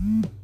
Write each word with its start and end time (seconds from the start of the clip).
Mm-hmm. 0.00 0.43